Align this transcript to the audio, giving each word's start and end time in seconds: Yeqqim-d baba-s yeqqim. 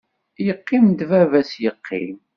Yeqqim-d 0.45 0.99
baba-s 1.09 1.51
yeqqim. 1.63 2.13